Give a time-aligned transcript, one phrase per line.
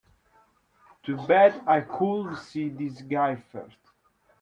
[1.03, 3.77] Too bad I couldn't see this guy first.